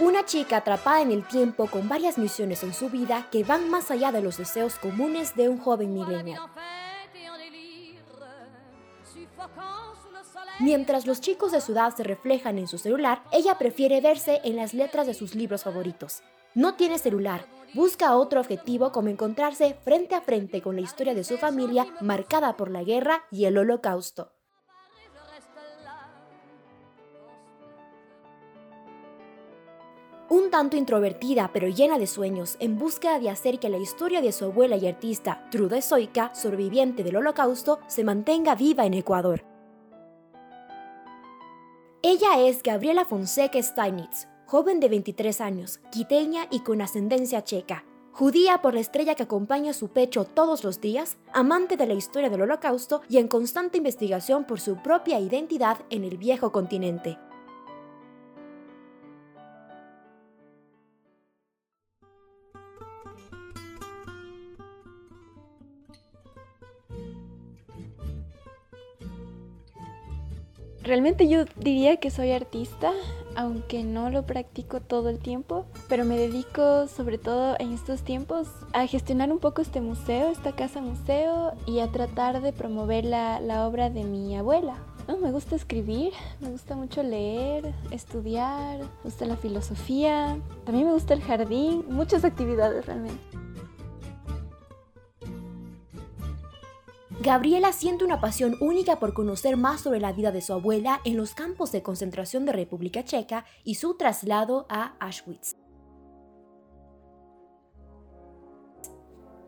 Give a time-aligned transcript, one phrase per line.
[0.00, 3.90] Una chica atrapada en el tiempo con varias misiones en su vida que van más
[3.90, 6.40] allá de los deseos comunes de un joven millennial.
[10.58, 14.56] Mientras los chicos de su edad se reflejan en su celular, ella prefiere verse en
[14.56, 16.22] las letras de sus libros favoritos.
[16.54, 17.44] No tiene celular,
[17.74, 22.56] busca otro objetivo como encontrarse frente a frente con la historia de su familia marcada
[22.56, 24.32] por la guerra y el holocausto.
[30.30, 34.30] Un tanto introvertida pero llena de sueños, en búsqueda de hacer que la historia de
[34.30, 39.44] su abuela y artista Trude Soika, sobreviviente del holocausto, se mantenga viva en Ecuador.
[42.02, 48.62] Ella es Gabriela Fonseca Steinitz, joven de 23 años, quiteña y con ascendencia checa, judía
[48.62, 52.42] por la estrella que acompaña su pecho todos los días, amante de la historia del
[52.42, 57.18] holocausto y en constante investigación por su propia identidad en el viejo continente.
[70.90, 72.90] Realmente yo diría que soy artista,
[73.36, 78.48] aunque no lo practico todo el tiempo, pero me dedico sobre todo en estos tiempos
[78.72, 83.38] a gestionar un poco este museo, esta casa museo y a tratar de promover la,
[83.38, 84.78] la obra de mi abuela.
[85.22, 91.14] me gusta escribir, me gusta mucho leer, estudiar, me gusta la filosofía, también me gusta
[91.14, 93.22] el jardín, muchas actividades realmente.
[97.22, 101.18] Gabriela siente una pasión única por conocer más sobre la vida de su abuela en
[101.18, 105.54] los campos de concentración de República Checa y su traslado a Auschwitz.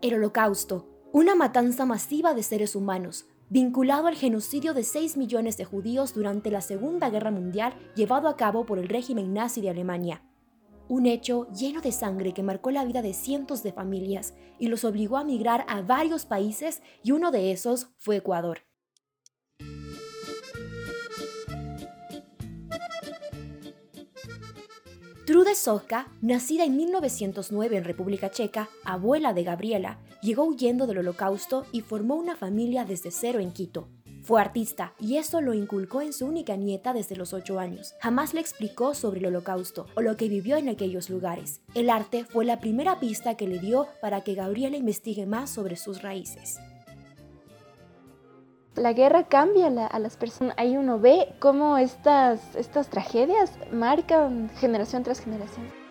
[0.03, 5.64] El Holocausto, una matanza masiva de seres humanos, vinculado al genocidio de 6 millones de
[5.64, 10.23] judíos durante la Segunda Guerra Mundial llevado a cabo por el régimen nazi de Alemania
[10.92, 14.85] un hecho lleno de sangre que marcó la vida de cientos de familias y los
[14.85, 18.58] obligó a migrar a varios países y uno de esos fue Ecuador.
[25.25, 31.64] Trude Soka, nacida en 1909 en República Checa, abuela de Gabriela, llegó huyendo del holocausto
[31.73, 33.89] y formó una familia desde cero en Quito.
[34.23, 37.95] Fue artista y eso lo inculcó en su única nieta desde los 8 años.
[38.01, 41.61] Jamás le explicó sobre el holocausto o lo que vivió en aquellos lugares.
[41.75, 45.75] El arte fue la primera pista que le dio para que Gabriela investigue más sobre
[45.75, 46.61] sus raíces.
[48.77, 50.55] La guerra cambia a las personas.
[50.57, 55.82] Ahí uno ve cómo estas, estas tragedias marcan generación tras generación.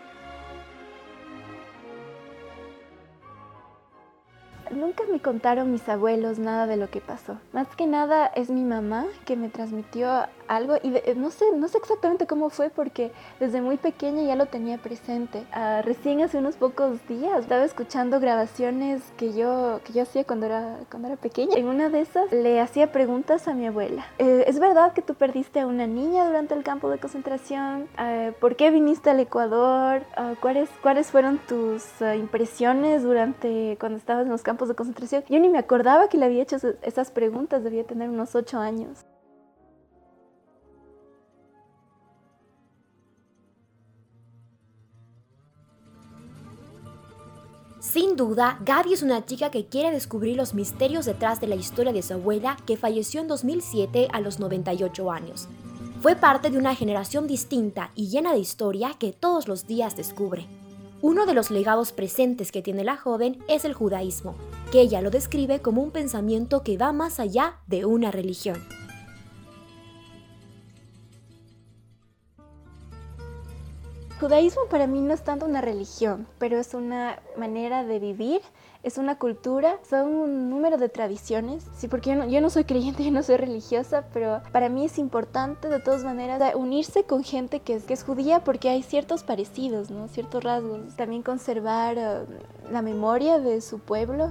[4.71, 7.37] Nunca me contaron mis abuelos nada de lo que pasó.
[7.53, 11.77] Más que nada es mi mamá que me transmitió algo y no sé, no sé
[11.77, 15.45] exactamente cómo fue porque desde muy pequeña ya lo tenía presente.
[15.53, 20.47] Ah, recién hace unos pocos días estaba escuchando grabaciones que yo, que yo hacía cuando
[20.47, 21.55] era, cuando era pequeña.
[21.55, 24.05] En una de esas le hacía preguntas a mi abuela.
[24.19, 27.87] Eh, ¿Es verdad que tú perdiste a una niña durante el campo de concentración?
[27.97, 30.03] Ah, ¿Por qué viniste al Ecuador?
[30.17, 31.83] Ah, ¿cuáles, ¿Cuáles fueron tus
[32.17, 35.23] impresiones durante cuando estabas en los campos de concentración?
[35.29, 39.05] Yo ni me acordaba que le había hecho esas preguntas, debía tener unos ocho años.
[47.79, 51.91] Sin duda, Gaby es una chica que quiere descubrir los misterios detrás de la historia
[51.91, 55.47] de su abuela que falleció en 2007 a los 98 años.
[55.99, 60.47] Fue parte de una generación distinta y llena de historia que todos los días descubre.
[61.03, 64.35] Uno de los legados presentes que tiene la joven es el judaísmo,
[64.71, 68.61] que ella lo describe como un pensamiento que va más allá de una religión.
[74.21, 78.41] Judaísmo para mí no es tanto una religión, pero es una manera de vivir,
[78.83, 81.65] es una cultura, son un número de tradiciones.
[81.75, 85.69] Sí, porque yo no, soy creyente, yo no soy religiosa, pero para mí es importante
[85.69, 89.89] de todas maneras unirse con gente que es, que es judía porque hay ciertos parecidos,
[89.89, 90.07] ¿no?
[90.07, 90.95] ciertos rasgos.
[90.95, 92.25] También conservar eh,
[92.71, 94.29] la memoria de su pueblo.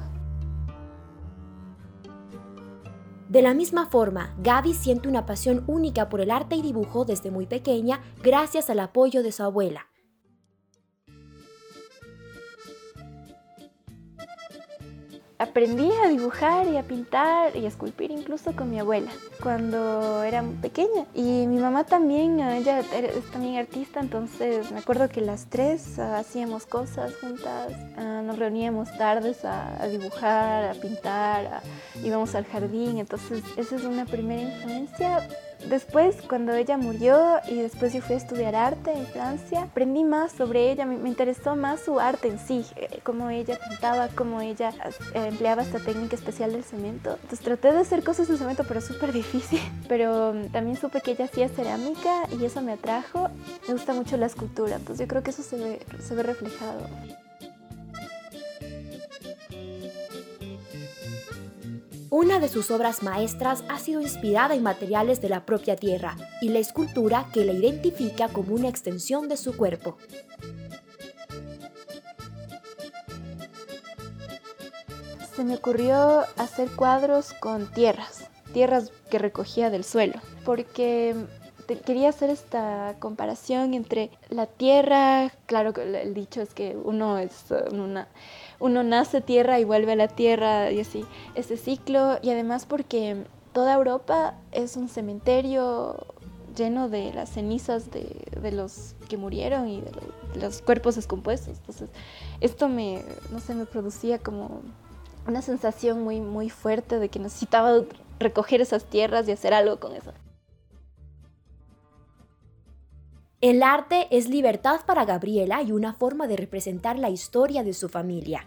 [3.31, 7.31] De la misma forma, Gaby siente una pasión única por el arte y dibujo desde
[7.31, 9.89] muy pequeña gracias al apoyo de su abuela.
[15.40, 19.10] Aprendí a dibujar y a pintar y a esculpir incluso con mi abuela
[19.42, 21.06] cuando era pequeña.
[21.14, 25.98] Y mi mamá también, eh, ella es también artista, entonces me acuerdo que las tres
[25.98, 31.62] ah, hacíamos cosas juntas, ah, nos reuníamos tardes a, dibujar, a pintar,
[32.04, 35.26] íbamos al jardín, entonces esa es una primera influencia
[35.68, 40.32] Después, cuando ella murió y después yo fui a estudiar arte en Francia, aprendí más
[40.32, 44.72] sobre ella, me, interesó más su arte en sí, eh, cómo ella pintaba, cómo ella
[45.14, 47.10] eh, empleaba esta técnica especial del cemento.
[47.22, 49.60] Entonces traté de hacer cosas del cemento, pero súper difícil.
[49.88, 53.28] Pero mm, también supe que ella hacía cerámica y eso me atrajo.
[53.68, 56.86] Me gusta mucho la escultura, entonces yo creo que eso se ve, se ve reflejado.
[62.10, 66.48] Una de sus obras maestras ha sido inspirada en materiales de la propia tierra y
[66.48, 69.96] la escultura que la identifica como una extensión de su cuerpo.
[75.36, 81.14] Se me ocurrió hacer cuadros con tierras, tierras que recogía del suelo, porque
[81.78, 87.46] quería hacer esta comparación entre la tierra, claro que el dicho es que uno es
[87.72, 88.08] una
[88.61, 93.25] uno nace tierra y vuelve a la tierra y así, ese ciclo y además porque
[93.52, 96.06] toda Europa es un cementerio
[96.56, 99.90] lleno de las cenizas de, los que murieron y de,
[100.40, 101.58] los cuerpos descompuestos.
[101.58, 101.90] Entonces,
[102.40, 104.62] esto me, no sé, me producía como
[105.26, 107.82] una sensación muy, muy fuerte de que necesitaba
[108.19, 110.12] recoger esas tierras y hacer algo con eso.
[113.42, 117.88] El arte es libertad para Gabriela y una forma de representar la historia de su
[117.88, 118.46] familia.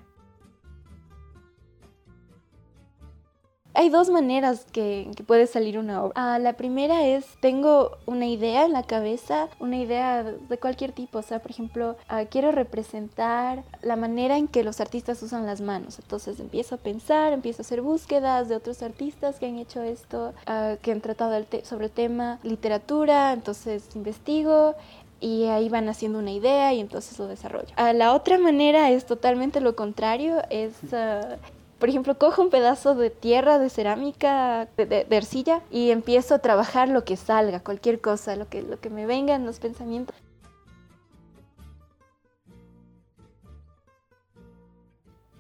[3.76, 6.14] Hay dos maneras que, puede salir una obra.
[6.16, 11.20] Ah, la primera es, tengo una idea en la cabeza, una idea de cualquier tipo.
[11.20, 15.62] O sea, por ejemplo, ah, quiero representar la manera en que los artistas usan las
[15.62, 15.98] manos.
[15.98, 20.34] Entonces empiezo a pensar, empiezo a hacer búsquedas de otros artistas que han hecho esto,
[20.46, 23.34] ah, que han tratado sobre el tema literatura.
[23.34, 24.76] Entonces investigo
[25.20, 27.74] y ahí van haciendo una idea y entonces lo desarrollo.
[27.78, 30.74] la otra manera es totalmente lo contrario, es
[31.84, 36.88] por ejemplo, cojo un pedazo de tierra, de cerámica, de, arcilla y empiezo a trabajar
[36.88, 40.16] lo que salga, cualquier cosa, lo que, lo que me venga en los pensamientos.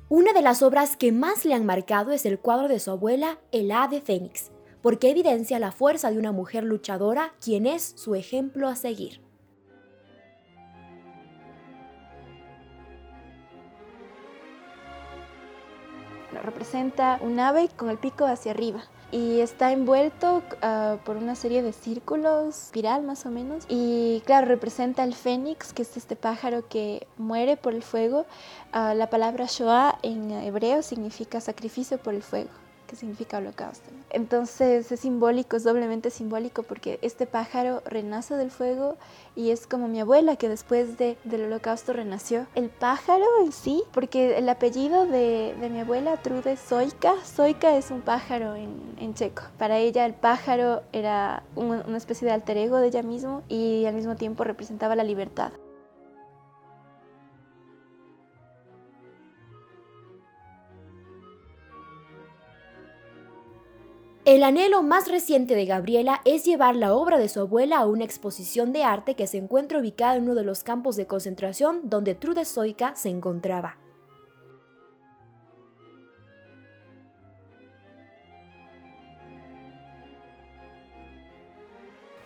[0.09, 3.37] Una de las obras que más le han marcado es el cuadro de su abuela,
[3.53, 4.51] El Ave Fénix,
[4.81, 9.22] porque evidencia la fuerza de una mujer luchadora, quien es su ejemplo a seguir.
[16.41, 21.61] Representa un ave con el pico hacia arriba y está envuelto ah, por una serie
[21.61, 23.65] de círculos, espiral más o menos.
[23.69, 28.25] Y claro, representa el fénix, que es este pájaro que muere por el fuego.
[28.71, 32.62] Ah, la palabra Shoah en hebreo significa sacrificio por el fuego
[32.95, 33.89] significa holocausto.
[34.09, 38.97] Entonces es simbólico, es doblemente simbólico porque este pájaro renace del fuego
[39.35, 42.45] y es como mi abuela que después de, del holocausto renació.
[42.55, 47.91] El pájaro en sí, porque el apellido de, de mi abuela Trude Soika, Soika es
[47.91, 49.43] un pájaro en, en checo.
[49.57, 53.95] Para ella el pájaro era una especie de alter ego de ella mismo y al
[53.95, 55.51] mismo tiempo representaba la libertad.
[64.33, 68.03] El anhelo más reciente de Gabriela es llevar la obra de su abuela a una
[68.03, 72.15] exposición de arte que se encuentra ubicada en uno de los campos de concentración donde
[72.15, 73.77] Trude Soika se encontraba.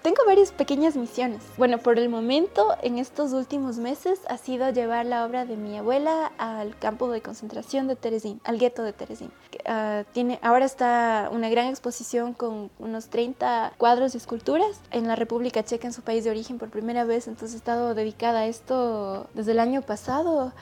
[0.02, 1.44] Tengo varias pequeñas misiones.
[1.58, 5.78] Bueno, por el momento, en estos últimos meses, ha sido llevar la obra de mi
[5.78, 9.32] abuela al campo de concentración de Terezín, al gueto de Terezín.
[9.70, 15.18] Ah, tiene, ahora está una gran exposición con unos 30 cuadros y esculturas en la
[15.18, 17.28] República Checa, en su país de origen, por primera vez.
[17.28, 20.54] Entonces he estado dedicada a esto desde el año pasado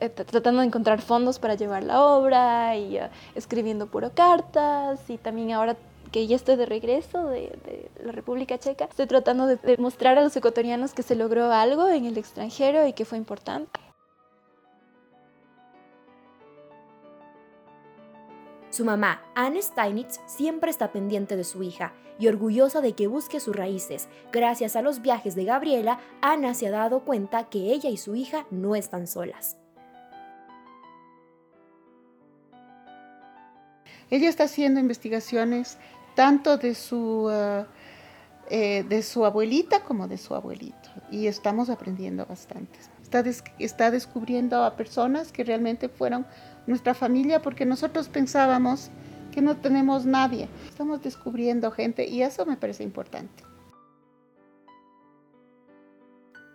[0.00, 5.18] eh, tratando de encontrar fondos para llevar la obra y ah, escribiendo puro cartas y
[5.18, 5.76] también ahora
[6.10, 10.22] que ya estoy de regreso de, la República Checa, estoy tratando de, de mostrar a
[10.22, 13.83] los ecuatorianos que se logró algo en el extranjero y que fue importante.
[18.74, 23.38] Su mamá, Anne Steinitz, siempre está pendiente de su hija y orgullosa de que busque
[23.38, 24.08] sus raíces.
[24.32, 28.16] Gracias a los viajes de Gabriela, Ana se ha dado cuenta que ella y su
[28.16, 29.56] hija no están solas.
[34.10, 35.78] Ella está haciendo investigaciones
[36.16, 37.66] tanto de su, eh,
[38.50, 40.90] eh, de su abuelita como de su abuelito.
[41.12, 42.76] Y estamos aprendiendo bastante.
[43.00, 43.22] Está,
[43.60, 46.26] está descubriendo a personas que realmente fueron
[46.66, 48.90] nuestra familia porque nosotros pensábamos
[49.32, 50.48] que no tenemos nadie.
[50.68, 53.44] Estamos descubriendo gente y eso me parece importante.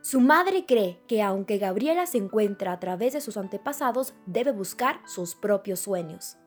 [0.02, 5.02] Su madre cree que aunque Gabriela se encuentra a través de sus antepasados, debe buscar
[5.06, 6.38] sus propios sueños.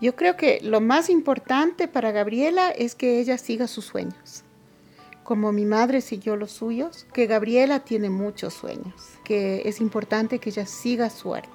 [0.00, 4.44] Yo creo que lo más importante para Gabriela es que ella siga sus sueños.
[5.32, 10.50] Como mi madre siguió los suyos, que Gabriela tiene muchos sueños, que es importante que
[10.50, 11.48] ella siga su arte.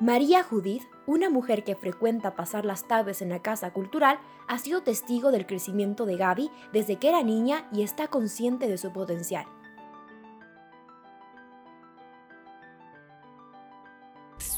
[0.00, 4.18] María Judith, una mujer que frecuenta pasar las tardes en la casa cultural,
[4.48, 8.76] ha sido testigo del crecimiento de Gaby desde que era niña y está consciente de
[8.76, 9.46] su potencial.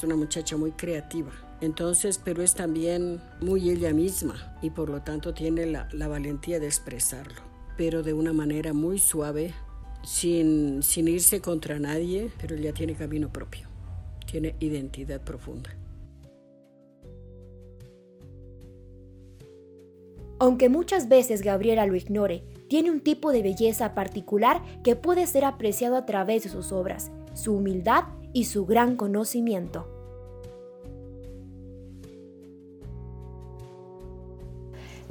[0.03, 1.31] Una muchacha muy creativa,
[1.61, 6.59] entonces, pero es también muy ella misma y por lo tanto tiene la, la valentía
[6.59, 7.41] de expresarlo,
[7.77, 9.53] pero de una manera muy suave,
[10.03, 13.73] sin, sin irse contra nadie, pero ella tiene camino propio
[14.33, 15.69] tiene identidad profunda.
[20.39, 25.45] Aunque muchas veces Gabriela lo ignore, tiene un tipo de belleza particular que puede ser
[25.45, 29.92] apreciado a través de sus obras, su humildad y su gran conocimiento.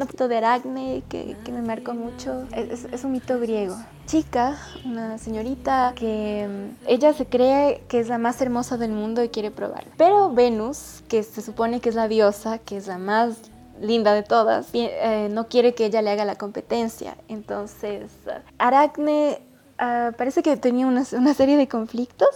[0.03, 3.77] Un mito de Aracne que, que, me marcó mucho es, es, un mito griego.
[4.07, 9.23] Chica, una señorita que mm, ella se cree que es la más hermosa del mundo
[9.23, 9.85] y quiere probar.
[9.97, 13.37] Pero Venus, que se supone que es la diosa, que es la más
[13.81, 17.17] linda de todas, eh, no quiere que ella le haga la competencia.
[17.29, 18.11] Entonces,
[18.59, 19.41] Aracne
[19.81, 22.29] uh, parece que tenía una, una, serie de conflictos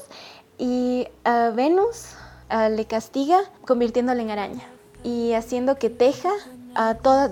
[0.56, 2.12] y uh, Venus
[2.49, 4.62] uh, le castiga convirtiéndola en araña
[5.02, 6.30] y haciendo que teja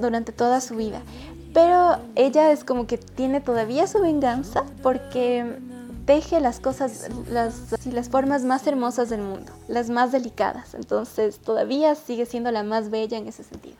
[0.00, 1.00] durante toda su vida.
[1.52, 5.58] Pero ella es como que tiene todavía su venganza porque
[6.04, 10.74] teje las cosas, las, las formas más hermosas del mundo, las más delicadas.
[10.74, 13.76] Entonces todavía sigue siendo la más bella en ese sentido.